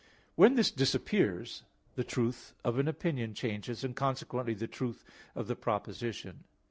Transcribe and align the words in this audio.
When 0.33 0.55
this 0.55 0.71
disappears, 0.71 1.61
the 1.93 2.03
truth 2.03 2.55
of 2.63 2.79
an 2.79 2.87
opinion 2.87 3.35
changes, 3.35 3.83
and 3.83 3.95
consequently 3.95 4.55
the 4.55 4.65
truth 4.65 5.05
of 5.35 5.45
the 5.45 5.55
proposition. 5.55 6.43